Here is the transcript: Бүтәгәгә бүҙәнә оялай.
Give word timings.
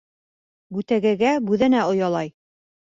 Бүтәгәгә 0.77 1.37
бүҙәнә 1.51 1.87
оялай. 1.93 2.39